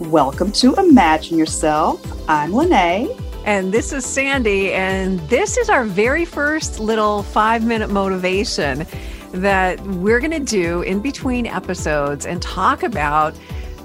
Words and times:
Welcome 0.00 0.52
to 0.52 0.74
Imagine 0.74 1.38
Yourself. 1.38 2.04
I'm 2.28 2.52
Lene. 2.52 3.08
And 3.46 3.72
this 3.72 3.94
is 3.94 4.04
Sandy. 4.04 4.74
And 4.74 5.18
this 5.30 5.56
is 5.56 5.70
our 5.70 5.84
very 5.84 6.26
first 6.26 6.78
little 6.78 7.22
five 7.22 7.64
minute 7.64 7.88
motivation 7.88 8.86
that 9.32 9.80
we're 9.80 10.20
going 10.20 10.32
to 10.32 10.38
do 10.38 10.82
in 10.82 11.00
between 11.00 11.46
episodes 11.46 12.26
and 12.26 12.42
talk 12.42 12.82
about 12.82 13.34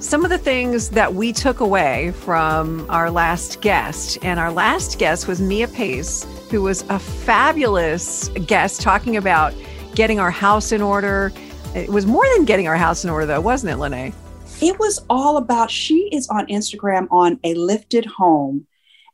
some 0.01 0.25
of 0.25 0.29
the 0.29 0.37
things 0.37 0.89
that 0.89 1.13
we 1.13 1.31
took 1.31 1.61
away 1.61 2.11
from 2.11 2.85
our 2.89 3.09
last 3.09 3.61
guest. 3.61 4.17
And 4.21 4.37
our 4.37 4.51
last 4.51 4.99
guest 4.99 5.29
was 5.29 5.39
Mia 5.39 5.69
Pace, 5.69 6.25
who 6.49 6.61
was 6.61 6.83
a 6.89 6.99
fabulous 6.99 8.27
guest 8.47 8.81
talking 8.81 9.15
about 9.15 9.53
getting 9.95 10.19
our 10.19 10.31
house 10.31 10.73
in 10.73 10.81
order. 10.81 11.31
It 11.73 11.87
was 11.87 12.05
more 12.05 12.25
than 12.35 12.43
getting 12.43 12.67
our 12.67 12.75
house 12.75 13.05
in 13.05 13.09
order, 13.09 13.25
though, 13.25 13.39
wasn't 13.39 13.71
it, 13.71 13.77
Lene? 13.77 14.13
It 14.61 14.77
was 14.77 15.03
all 15.09 15.37
about, 15.37 15.71
she 15.71 16.07
is 16.11 16.29
on 16.29 16.45
Instagram 16.45 17.07
on 17.09 17.39
a 17.43 17.55
lifted 17.55 18.05
home, 18.05 18.67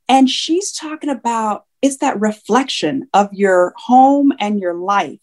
and 0.09 0.29
she's 0.29 0.73
talking 0.73 1.09
about 1.09 1.63
it's 1.81 1.97
that 1.97 2.19
reflection 2.19 3.07
of 3.13 3.31
your 3.31 3.73
home 3.77 4.33
and 4.39 4.59
your 4.59 4.73
life. 4.73 5.19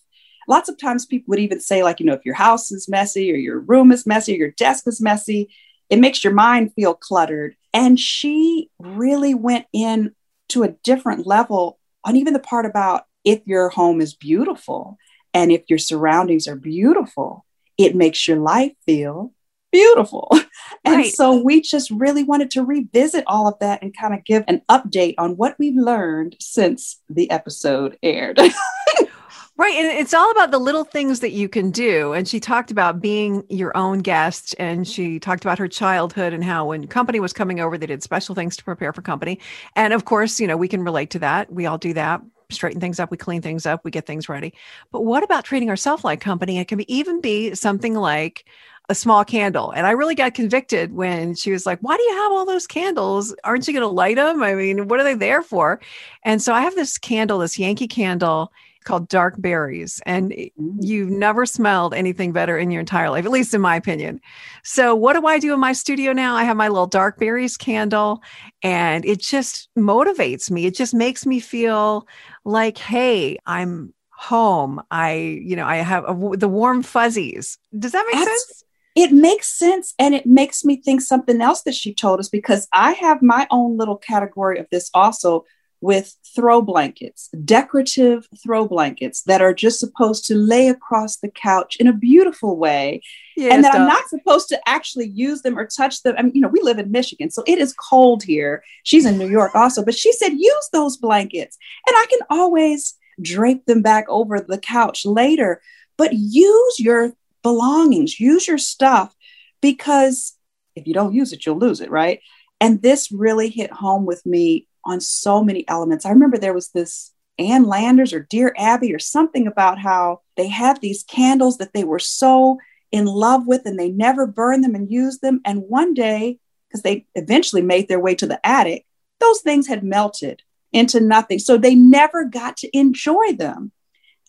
Lots 0.48 0.70
of 0.70 0.78
times 0.78 1.04
people 1.04 1.26
would 1.28 1.40
even 1.40 1.60
say, 1.60 1.82
like, 1.82 2.00
you 2.00 2.06
know, 2.06 2.14
if 2.14 2.24
your 2.24 2.36
house 2.36 2.72
is 2.72 2.88
messy 2.88 3.30
or 3.30 3.36
your 3.36 3.60
room 3.60 3.92
is 3.92 4.06
messy 4.06 4.32
or 4.32 4.36
your 4.36 4.50
desk 4.52 4.86
is 4.86 4.98
messy, 4.98 5.50
it 5.90 5.98
makes 5.98 6.24
your 6.24 6.32
mind 6.32 6.72
feel 6.74 6.94
cluttered. 6.94 7.54
And 7.74 8.00
she 8.00 8.70
really 8.78 9.34
went 9.34 9.66
in 9.74 10.14
to 10.50 10.62
a 10.62 10.74
different 10.84 11.26
level 11.26 11.78
on 12.02 12.16
even 12.16 12.32
the 12.32 12.38
part 12.38 12.64
about 12.64 13.04
if 13.24 13.40
your 13.44 13.68
home 13.68 14.00
is 14.00 14.14
beautiful 14.14 14.96
and 15.34 15.52
if 15.52 15.64
your 15.68 15.78
surroundings 15.78 16.48
are 16.48 16.56
beautiful, 16.56 17.44
it 17.76 17.94
makes 17.94 18.26
your 18.26 18.38
life 18.38 18.72
feel 18.86 19.33
beautiful. 19.74 20.30
And 20.86 20.96
right. 20.96 21.12
so 21.14 21.34
we 21.34 21.62
just 21.62 21.90
really 21.90 22.24
wanted 22.24 22.50
to 22.52 22.64
revisit 22.64 23.24
all 23.26 23.48
of 23.48 23.58
that 23.60 23.82
and 23.82 23.96
kind 23.96 24.12
of 24.12 24.22
give 24.24 24.44
an 24.48 24.60
update 24.68 25.14
on 25.16 25.34
what 25.38 25.58
we've 25.58 25.76
learned 25.76 26.36
since 26.40 27.00
the 27.08 27.30
episode 27.30 27.96
aired. 28.02 28.38
Right. 29.56 29.76
And 29.76 29.86
it's 29.86 30.12
all 30.12 30.32
about 30.32 30.50
the 30.50 30.58
little 30.58 30.82
things 30.82 31.20
that 31.20 31.30
you 31.30 31.48
can 31.48 31.70
do. 31.70 32.12
And 32.12 32.26
she 32.26 32.40
talked 32.40 32.72
about 32.72 33.00
being 33.00 33.44
your 33.48 33.74
own 33.76 34.00
guest. 34.00 34.52
And 34.58 34.86
she 34.86 35.20
talked 35.20 35.44
about 35.44 35.60
her 35.60 35.68
childhood 35.68 36.32
and 36.32 36.42
how 36.42 36.66
when 36.66 36.88
company 36.88 37.20
was 37.20 37.32
coming 37.32 37.60
over, 37.60 37.78
they 37.78 37.86
did 37.86 38.02
special 38.02 38.34
things 38.34 38.56
to 38.56 38.64
prepare 38.64 38.92
for 38.92 39.00
company. 39.00 39.38
And 39.76 39.92
of 39.92 40.06
course, 40.06 40.40
you 40.40 40.48
know, 40.48 40.56
we 40.56 40.66
can 40.66 40.82
relate 40.82 41.10
to 41.10 41.20
that. 41.20 41.52
We 41.52 41.66
all 41.66 41.78
do 41.78 41.92
that. 41.94 42.20
Straighten 42.50 42.80
things 42.80 42.98
up, 42.98 43.12
we 43.12 43.16
clean 43.16 43.42
things 43.42 43.64
up, 43.64 43.84
we 43.84 43.90
get 43.90 44.06
things 44.06 44.28
ready. 44.28 44.54
But 44.90 45.02
what 45.02 45.22
about 45.22 45.44
treating 45.44 45.70
ourselves 45.70 46.02
like 46.02 46.20
company? 46.20 46.58
It 46.58 46.66
can 46.66 46.78
be, 46.78 46.92
even 46.94 47.20
be 47.20 47.54
something 47.54 47.94
like 47.94 48.44
a 48.88 48.94
small 48.94 49.24
candle. 49.24 49.70
And 49.70 49.86
I 49.86 49.92
really 49.92 50.14
got 50.14 50.34
convicted 50.34 50.92
when 50.92 51.34
she 51.34 51.50
was 51.50 51.66
like, 51.66 51.78
Why 51.80 51.96
do 51.96 52.02
you 52.02 52.16
have 52.16 52.32
all 52.32 52.44
those 52.44 52.66
candles? 52.66 53.34
Aren't 53.44 53.66
you 53.66 53.72
going 53.72 53.82
to 53.82 53.88
light 53.88 54.16
them? 54.16 54.42
I 54.42 54.54
mean, 54.54 54.88
what 54.88 55.00
are 55.00 55.04
they 55.04 55.14
there 55.14 55.42
for? 55.42 55.80
And 56.22 56.42
so 56.42 56.52
I 56.52 56.60
have 56.62 56.74
this 56.74 56.98
candle, 56.98 57.38
this 57.38 57.58
Yankee 57.58 57.88
candle 57.88 58.52
called 58.84 59.08
Dark 59.08 59.34
Berries. 59.38 60.00
And 60.06 60.30
mm. 60.30 60.50
you've 60.80 61.10
never 61.10 61.46
smelled 61.46 61.94
anything 61.94 62.32
better 62.32 62.56
in 62.56 62.70
your 62.70 62.80
entire 62.80 63.10
life, 63.10 63.24
at 63.24 63.30
least 63.30 63.54
in 63.54 63.60
my 63.60 63.76
opinion. 63.76 64.20
So, 64.62 64.94
what 64.94 65.14
do 65.14 65.26
I 65.26 65.38
do 65.38 65.54
in 65.54 65.60
my 65.60 65.72
studio 65.72 66.12
now? 66.12 66.36
I 66.36 66.44
have 66.44 66.56
my 66.56 66.68
little 66.68 66.86
Dark 66.86 67.18
Berries 67.18 67.56
candle, 67.56 68.22
and 68.62 69.04
it 69.04 69.20
just 69.20 69.68
motivates 69.76 70.50
me. 70.50 70.66
It 70.66 70.74
just 70.74 70.94
makes 70.94 71.26
me 71.26 71.40
feel 71.40 72.06
like, 72.44 72.78
hey, 72.78 73.38
I'm 73.46 73.92
home. 74.10 74.82
I, 74.90 75.40
you 75.42 75.56
know, 75.56 75.66
I 75.66 75.76
have 75.76 76.04
a, 76.04 76.36
the 76.36 76.48
warm 76.48 76.82
fuzzies. 76.82 77.58
Does 77.76 77.92
that 77.92 78.06
make 78.06 78.24
That's, 78.24 78.46
sense? 78.46 78.63
It 78.94 79.12
makes 79.12 79.48
sense. 79.58 79.94
And 79.98 80.14
it 80.14 80.26
makes 80.26 80.64
me 80.64 80.76
think 80.76 81.00
something 81.00 81.40
else 81.40 81.62
that 81.62 81.74
she 81.74 81.92
told 81.92 82.20
us 82.20 82.28
because 82.28 82.68
I 82.72 82.92
have 82.92 83.22
my 83.22 83.46
own 83.50 83.76
little 83.76 83.96
category 83.96 84.58
of 84.58 84.68
this 84.70 84.90
also 84.94 85.44
with 85.80 86.16
throw 86.34 86.62
blankets, 86.62 87.28
decorative 87.44 88.26
throw 88.42 88.66
blankets 88.66 89.20
that 89.24 89.42
are 89.42 89.52
just 89.52 89.78
supposed 89.78 90.24
to 90.24 90.34
lay 90.34 90.68
across 90.68 91.18
the 91.18 91.28
couch 91.28 91.76
in 91.76 91.86
a 91.86 91.92
beautiful 91.92 92.56
way. 92.56 93.02
Yes, 93.36 93.52
and 93.52 93.64
that 93.64 93.74
I'm 93.74 93.86
not 93.86 94.08
supposed 94.08 94.48
to 94.48 94.60
actually 94.66 95.08
use 95.08 95.42
them 95.42 95.58
or 95.58 95.66
touch 95.66 96.02
them. 96.02 96.14
I 96.16 96.22
mean, 96.22 96.32
you 96.34 96.40
know, 96.40 96.48
we 96.48 96.62
live 96.62 96.78
in 96.78 96.90
Michigan, 96.90 97.30
so 97.30 97.42
it 97.46 97.58
is 97.58 97.74
cold 97.74 98.22
here. 98.22 98.64
She's 98.84 99.04
in 99.04 99.18
New 99.18 99.28
York 99.28 99.54
also, 99.54 99.84
but 99.84 99.94
she 99.94 100.10
said, 100.12 100.32
use 100.32 100.68
those 100.72 100.96
blankets. 100.96 101.58
And 101.86 101.94
I 101.94 102.06
can 102.08 102.20
always 102.30 102.94
drape 103.20 103.66
them 103.66 103.82
back 103.82 104.06
over 104.08 104.40
the 104.40 104.58
couch 104.58 105.04
later. 105.04 105.60
But 105.98 106.14
use 106.14 106.80
your 106.80 107.12
belongings, 107.44 108.18
use 108.18 108.48
your 108.48 108.58
stuff 108.58 109.14
because 109.60 110.36
if 110.74 110.88
you 110.88 110.94
don't 110.94 111.14
use 111.14 111.32
it, 111.32 111.46
you'll 111.46 111.58
lose 111.58 111.80
it, 111.80 111.90
right? 111.90 112.18
And 112.60 112.82
this 112.82 113.12
really 113.12 113.48
hit 113.48 113.70
home 113.70 114.06
with 114.06 114.26
me 114.26 114.66
on 114.84 115.00
so 115.00 115.44
many 115.44 115.66
elements. 115.68 116.04
I 116.04 116.10
remember 116.10 116.36
there 116.36 116.54
was 116.54 116.70
this 116.70 117.12
Ann 117.38 117.64
Landers 117.64 118.12
or 118.12 118.26
Dear 118.28 118.54
Abby 118.58 118.92
or 118.92 118.98
something 118.98 119.46
about 119.46 119.78
how 119.78 120.22
they 120.36 120.48
had 120.48 120.80
these 120.80 121.04
candles 121.04 121.58
that 121.58 121.72
they 121.72 121.84
were 121.84 122.00
so 122.00 122.58
in 122.90 123.06
love 123.06 123.46
with 123.46 123.62
and 123.66 123.78
they 123.78 123.90
never 123.90 124.26
burned 124.26 124.64
them 124.64 124.74
and 124.74 124.90
used 124.90 125.20
them. 125.20 125.40
And 125.44 125.62
one 125.68 125.94
day, 125.94 126.38
because 126.68 126.82
they 126.82 127.06
eventually 127.14 127.62
made 127.62 127.88
their 127.88 128.00
way 128.00 128.14
to 128.16 128.26
the 128.26 128.44
attic, 128.46 128.86
those 129.20 129.40
things 129.40 129.66
had 129.66 129.84
melted 129.84 130.42
into 130.72 131.00
nothing. 131.00 131.38
So 131.38 131.56
they 131.56 131.74
never 131.74 132.24
got 132.24 132.56
to 132.58 132.76
enjoy 132.76 133.32
them. 133.32 133.72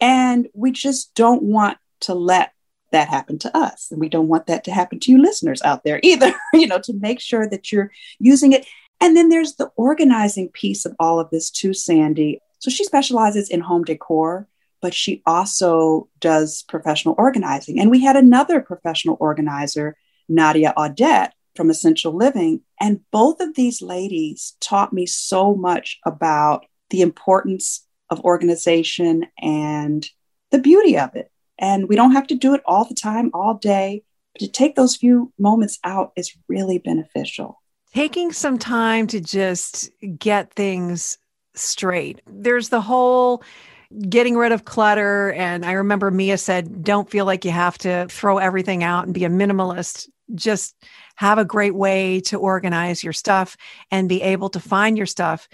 And 0.01 0.47
we 0.53 0.71
just 0.71 1.13
don't 1.15 1.43
want 1.43 1.77
to 2.01 2.13
let 2.13 2.51
that 2.91 3.09
happen 3.09 3.37
to 3.39 3.57
us. 3.57 3.89
And 3.91 3.99
we 3.99 4.09
don't 4.09 4.27
want 4.27 4.47
that 4.47 4.63
to 4.65 4.71
happen 4.71 4.99
to 4.99 5.11
you 5.11 5.21
listeners 5.21 5.61
out 5.63 5.83
there 5.83 5.99
either, 6.03 6.33
you 6.53 6.67
know, 6.67 6.79
to 6.79 6.93
make 6.93 7.19
sure 7.19 7.47
that 7.49 7.71
you're 7.71 7.91
using 8.19 8.53
it. 8.53 8.65
And 9.01 9.15
then 9.15 9.29
there's 9.29 9.55
the 9.55 9.71
organizing 9.75 10.49
piece 10.49 10.85
of 10.85 10.95
all 10.99 11.19
of 11.19 11.29
this 11.29 11.49
too, 11.49 11.73
Sandy. 11.73 12.39
So 12.59 12.69
she 12.69 12.83
specializes 12.83 13.49
in 13.49 13.59
home 13.59 13.83
decor, 13.83 14.47
but 14.81 14.93
she 14.93 15.21
also 15.25 16.07
does 16.19 16.63
professional 16.63 17.15
organizing. 17.17 17.79
And 17.79 17.91
we 17.91 18.03
had 18.03 18.15
another 18.15 18.61
professional 18.61 19.17
organizer, 19.19 19.97
Nadia 20.29 20.73
Audette 20.77 21.31
from 21.55 21.69
Essential 21.69 22.13
Living. 22.13 22.61
And 22.79 23.01
both 23.11 23.39
of 23.39 23.55
these 23.55 23.81
ladies 23.81 24.55
taught 24.59 24.93
me 24.93 25.05
so 25.05 25.55
much 25.55 25.99
about 26.05 26.65
the 26.89 27.01
importance 27.01 27.85
of 28.09 28.21
organization 28.21 29.25
and 29.39 30.07
the 30.51 30.59
beauty 30.59 30.97
of 30.97 31.15
it. 31.15 31.31
And 31.57 31.87
we 31.87 31.95
don't 31.95 32.11
have 32.11 32.27
to 32.27 32.35
do 32.35 32.53
it 32.53 32.61
all 32.65 32.85
the 32.85 32.95
time, 32.95 33.31
all 33.33 33.53
day. 33.55 34.03
But 34.33 34.41
to 34.41 34.47
take 34.47 34.75
those 34.75 34.95
few 34.95 35.31
moments 35.39 35.79
out 35.83 36.11
is 36.15 36.35
really 36.47 36.77
beneficial 36.77 37.61
taking 37.95 38.33
some 38.33 38.57
time 38.59 39.07
to 39.07 39.21
just 39.21 39.89
get 40.19 40.53
things 40.53 41.17
straight. 41.55 42.21
There's 42.27 42.67
the 42.67 42.81
whole 42.81 43.41
getting 44.09 44.35
rid 44.35 44.51
of 44.51 44.65
clutter. 44.65 45.31
And 45.31 45.65
I 45.65 45.71
remember 45.71 46.11
Mia 46.11 46.37
said, 46.37 46.83
don't 46.83 47.09
feel 47.09 47.23
like 47.23 47.45
you 47.45 47.51
have 47.51 47.77
to 47.79 48.05
throw 48.09 48.37
everything 48.37 48.83
out 48.83 49.05
and 49.05 49.13
be 49.13 49.23
a 49.23 49.29
minimalist. 49.29 50.09
Just 50.33 50.75
have 51.15 51.37
a 51.37 51.45
great 51.45 51.75
way 51.75 52.19
to 52.21 52.37
organize 52.37 53.03
your 53.03 53.13
stuff 53.13 53.57
and 53.91 54.09
be 54.09 54.21
able 54.21 54.49
to 54.49 54.59
find 54.59 54.97
your 54.97 55.05
stuff. 55.05 55.47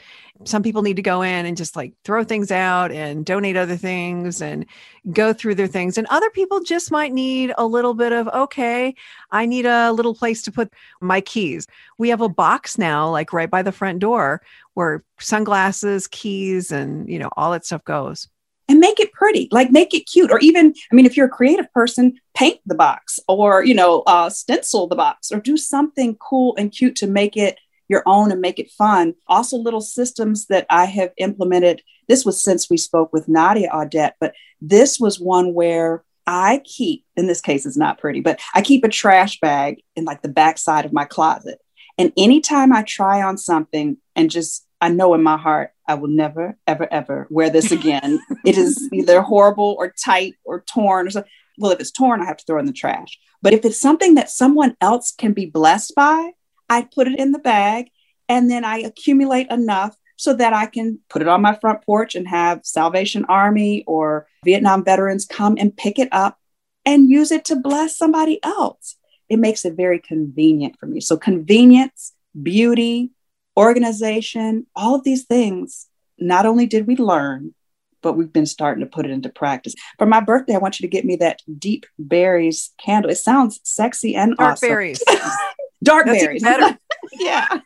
Some 0.43 0.63
people 0.63 0.81
need 0.81 0.95
to 0.95 1.03
go 1.03 1.21
in 1.21 1.45
and 1.45 1.55
just 1.55 1.75
like 1.75 1.93
throw 2.03 2.23
things 2.23 2.51
out 2.51 2.91
and 2.91 3.25
donate 3.25 3.55
other 3.55 3.75
things 3.75 4.41
and 4.41 4.65
go 5.11 5.33
through 5.33 5.55
their 5.55 5.67
things. 5.67 5.97
And 5.97 6.07
other 6.09 6.29
people 6.31 6.61
just 6.61 6.91
might 6.91 7.13
need 7.13 7.53
a 7.57 7.65
little 7.65 7.93
bit 7.93 8.11
of, 8.11 8.27
okay, 8.29 8.95
I 9.29 9.45
need 9.45 9.67
a 9.67 9.91
little 9.91 10.15
place 10.15 10.41
to 10.43 10.51
put 10.51 10.73
my 10.99 11.21
keys. 11.21 11.67
We 11.99 12.09
have 12.09 12.21
a 12.21 12.29
box 12.29 12.79
now, 12.79 13.09
like 13.09 13.33
right 13.33 13.49
by 13.49 13.61
the 13.61 13.71
front 13.71 13.99
door, 13.99 14.41
where 14.73 15.03
sunglasses, 15.19 16.07
keys, 16.07 16.71
and 16.71 17.07
you 17.07 17.19
know, 17.19 17.29
all 17.37 17.51
that 17.51 17.65
stuff 17.65 17.83
goes 17.83 18.27
and 18.71 18.79
make 18.79 19.01
it 19.01 19.11
pretty 19.11 19.49
like 19.51 19.69
make 19.69 19.93
it 19.93 20.07
cute 20.09 20.31
or 20.31 20.39
even 20.39 20.73
i 20.91 20.95
mean 20.95 21.05
if 21.05 21.17
you're 21.17 21.27
a 21.27 21.29
creative 21.29 21.71
person 21.73 22.17
paint 22.33 22.59
the 22.65 22.73
box 22.73 23.19
or 23.27 23.63
you 23.65 23.73
know 23.73 24.01
uh, 24.07 24.29
stencil 24.29 24.87
the 24.87 24.95
box 24.95 25.31
or 25.31 25.41
do 25.41 25.57
something 25.57 26.15
cool 26.15 26.55
and 26.57 26.71
cute 26.71 26.95
to 26.95 27.05
make 27.05 27.35
it 27.35 27.59
your 27.89 28.03
own 28.05 28.31
and 28.31 28.39
make 28.39 28.57
it 28.57 28.71
fun. 28.71 29.13
Also 29.27 29.57
little 29.57 29.81
systems 29.81 30.47
that 30.47 30.65
i 30.69 30.85
have 30.85 31.11
implemented 31.17 31.81
this 32.07 32.25
was 32.25 32.41
since 32.41 32.69
we 32.69 32.77
spoke 32.77 33.11
with 33.11 33.27
nadia 33.27 33.69
audette 33.69 34.13
but 34.21 34.33
this 34.61 34.99
was 34.99 35.19
one 35.19 35.53
where 35.53 36.03
i 36.25 36.61
keep 36.63 37.03
in 37.17 37.27
this 37.27 37.41
case 37.41 37.65
it's 37.65 37.75
not 37.75 37.99
pretty 37.99 38.21
but 38.21 38.39
i 38.55 38.61
keep 38.61 38.85
a 38.85 38.89
trash 38.89 39.39
bag 39.41 39.81
in 39.97 40.05
like 40.05 40.21
the 40.21 40.29
back 40.29 40.57
side 40.57 40.85
of 40.85 40.93
my 40.93 41.03
closet. 41.03 41.59
And 41.97 42.13
anytime 42.15 42.71
i 42.71 42.83
try 42.83 43.21
on 43.21 43.37
something 43.37 43.97
and 44.15 44.31
just 44.31 44.65
I 44.81 44.89
know 44.89 45.13
in 45.13 45.23
my 45.23 45.37
heart 45.37 45.71
I 45.87 45.93
will 45.93 46.09
never, 46.09 46.57
ever, 46.67 46.91
ever 46.91 47.27
wear 47.29 47.49
this 47.49 47.71
again. 47.71 48.19
it 48.45 48.57
is 48.57 48.89
either 48.93 49.21
horrible 49.21 49.75
or 49.77 49.93
tight 50.03 50.33
or 50.43 50.61
torn 50.61 51.07
or 51.07 51.11
something. 51.11 51.31
Well, 51.57 51.71
if 51.71 51.79
it's 51.79 51.91
torn, 51.91 52.21
I 52.21 52.25
have 52.25 52.37
to 52.37 52.45
throw 52.45 52.57
it 52.57 52.61
in 52.61 52.65
the 52.65 52.73
trash. 52.73 53.19
But 53.41 53.53
if 53.53 53.63
it's 53.63 53.79
something 53.79 54.15
that 54.15 54.29
someone 54.29 54.75
else 54.81 55.11
can 55.11 55.33
be 55.33 55.45
blessed 55.45 55.93
by, 55.95 56.31
I 56.69 56.87
put 56.93 57.07
it 57.07 57.19
in 57.19 57.31
the 57.31 57.39
bag 57.39 57.89
and 58.27 58.49
then 58.49 58.65
I 58.65 58.79
accumulate 58.79 59.49
enough 59.49 59.95
so 60.15 60.33
that 60.33 60.53
I 60.53 60.65
can 60.65 60.99
put 61.09 61.21
it 61.21 61.27
on 61.27 61.41
my 61.41 61.55
front 61.55 61.83
porch 61.83 62.15
and 62.15 62.27
have 62.27 62.61
Salvation 62.63 63.25
Army 63.25 63.83
or 63.85 64.27
Vietnam 64.45 64.83
veterans 64.83 65.25
come 65.25 65.55
and 65.59 65.75
pick 65.75 65.99
it 65.99 66.09
up 66.11 66.37
and 66.85 67.09
use 67.09 67.31
it 67.31 67.45
to 67.45 67.55
bless 67.55 67.97
somebody 67.97 68.43
else 68.43 68.97
it 69.31 69.39
makes 69.39 69.63
it 69.63 69.75
very 69.75 69.97
convenient 69.97 70.77
for 70.77 70.87
me. 70.87 70.99
So, 70.99 71.15
convenience, 71.15 72.11
beauty, 72.43 73.11
organization, 73.57 74.65
all 74.75 74.95
of 74.95 75.03
these 75.03 75.25
things, 75.25 75.87
not 76.17 76.45
only 76.45 76.65
did 76.65 76.87
we 76.87 76.95
learn, 76.95 77.53
but 78.01 78.13
we've 78.13 78.33
been 78.33 78.45
starting 78.45 78.83
to 78.83 78.89
put 78.89 79.05
it 79.05 79.11
into 79.11 79.29
practice. 79.29 79.75
For 79.97 80.07
my 80.07 80.19
birthday, 80.19 80.55
I 80.55 80.59
want 80.59 80.79
you 80.79 80.87
to 80.87 80.91
get 80.91 81.05
me 81.05 81.17
that 81.17 81.41
deep 81.57 81.85
berries 81.99 82.71
candle. 82.83 83.11
It 83.11 83.15
sounds 83.15 83.59
sexy 83.63 84.15
and 84.15 84.35
dark 84.37 84.53
awesome. 84.53 84.69
berries. 84.69 85.03
dark 85.83 86.05
That's 86.05 86.23
berries. 86.23 86.43
Better. 86.43 86.77
yeah. 87.13 87.59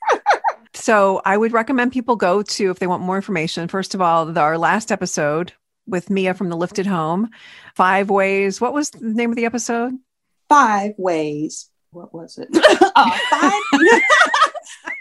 so 0.74 1.22
I 1.26 1.38
would 1.38 1.54
recommend 1.54 1.94
people 1.94 2.16
go 2.16 2.42
to 2.42 2.70
if 2.70 2.80
they 2.80 2.88
want 2.88 3.04
more 3.04 3.16
information. 3.16 3.68
First 3.68 3.96
of 3.96 4.02
all, 4.02 4.26
the, 4.26 4.40
our 4.40 4.58
last 4.58 4.92
episode 4.92 5.54
with 5.88 6.10
Mia 6.10 6.34
from 6.34 6.50
the 6.50 6.58
Lifted 6.58 6.88
Home, 6.88 7.30
five 7.76 8.10
ways. 8.10 8.60
What 8.60 8.74
was 8.74 8.90
the 8.90 9.06
name 9.06 9.30
of 9.30 9.36
the 9.36 9.46
episode? 9.46 9.94
Five 10.50 10.94
ways. 10.98 11.70
What 11.96 12.14
was 12.14 12.38
it? 12.38 12.50
uh, 12.96 13.18
five. 13.30 13.54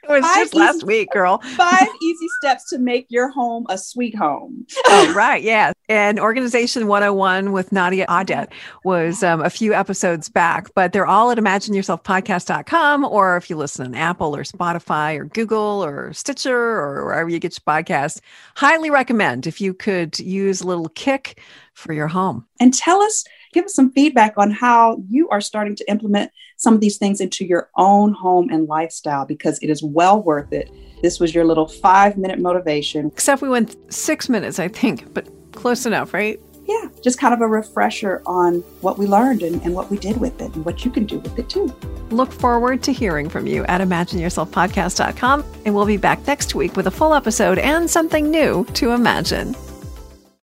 It 0.04 0.10
was 0.10 0.22
five 0.22 0.36
just 0.36 0.54
last 0.54 0.84
week, 0.84 1.10
girl. 1.12 1.38
five 1.56 1.88
easy 2.02 2.26
steps 2.38 2.68
to 2.70 2.78
make 2.78 3.06
your 3.08 3.30
home 3.30 3.64
a 3.70 3.78
sweet 3.78 4.14
home. 4.14 4.66
oh, 4.86 5.12
right. 5.16 5.42
Yeah. 5.42 5.72
And 5.88 6.20
Organization 6.20 6.86
101 6.86 7.52
with 7.52 7.72
Nadia 7.72 8.06
Audet 8.06 8.48
was 8.84 9.22
um, 9.22 9.40
a 9.40 9.48
few 9.48 9.72
episodes 9.72 10.28
back, 10.28 10.68
but 10.74 10.92
they're 10.92 11.06
all 11.06 11.30
at 11.30 11.38
imagineyourselfpodcast.com. 11.38 13.04
Or 13.06 13.38
if 13.38 13.48
you 13.48 13.56
listen 13.56 13.86
on 13.86 13.94
Apple 13.94 14.36
or 14.36 14.44
Spotify 14.44 15.18
or 15.18 15.24
Google 15.24 15.82
or 15.82 16.12
Stitcher 16.12 16.54
or 16.54 17.06
wherever 17.06 17.30
you 17.30 17.38
get 17.38 17.58
your 17.58 17.74
podcast, 17.74 18.20
highly 18.56 18.90
recommend 18.90 19.46
if 19.46 19.58
you 19.60 19.72
could 19.72 20.18
use 20.18 20.60
a 20.60 20.66
little 20.66 20.90
kick 20.90 21.40
for 21.72 21.92
your 21.92 22.08
home. 22.08 22.46
And 22.60 22.74
tell 22.74 23.00
us, 23.00 23.24
give 23.52 23.64
us 23.64 23.74
some 23.74 23.90
feedback 23.92 24.34
on 24.36 24.50
how 24.50 25.02
you 25.08 25.28
are 25.30 25.40
starting 25.40 25.76
to 25.76 25.90
implement 25.90 26.30
some 26.64 26.74
of 26.74 26.80
these 26.80 26.96
things 26.96 27.20
into 27.20 27.44
your 27.44 27.70
own 27.76 28.12
home 28.12 28.48
and 28.50 28.66
lifestyle 28.66 29.24
because 29.24 29.60
it 29.60 29.70
is 29.70 29.82
well 29.82 30.20
worth 30.20 30.52
it. 30.52 30.68
This 31.02 31.20
was 31.20 31.32
your 31.34 31.44
little 31.44 31.68
five 31.68 32.16
minute 32.16 32.40
motivation. 32.40 33.06
Except 33.06 33.40
we 33.42 33.48
went 33.48 33.76
six 33.92 34.28
minutes, 34.28 34.58
I 34.58 34.66
think, 34.66 35.14
but 35.14 35.28
close 35.52 35.86
enough, 35.86 36.12
right? 36.12 36.40
Yeah, 36.66 36.88
just 37.02 37.18
kind 37.18 37.34
of 37.34 37.42
a 37.42 37.46
refresher 37.46 38.22
on 38.24 38.60
what 38.80 38.98
we 38.98 39.06
learned 39.06 39.42
and, 39.42 39.62
and 39.62 39.74
what 39.74 39.90
we 39.90 39.98
did 39.98 40.16
with 40.16 40.40
it 40.40 40.54
and 40.54 40.64
what 40.64 40.84
you 40.84 40.90
can 40.90 41.04
do 41.04 41.18
with 41.18 41.38
it 41.38 41.48
too. 41.48 41.72
Look 42.10 42.32
forward 42.32 42.82
to 42.84 42.92
hearing 42.92 43.28
from 43.28 43.46
you 43.46 43.64
at 43.64 43.82
imagineyourselfpodcast.com. 43.82 45.44
And 45.66 45.74
we'll 45.74 45.86
be 45.86 45.98
back 45.98 46.26
next 46.26 46.54
week 46.54 46.74
with 46.76 46.86
a 46.86 46.90
full 46.90 47.12
episode 47.12 47.58
and 47.58 47.88
something 47.90 48.30
new 48.30 48.64
to 48.74 48.92
imagine. 48.92 49.54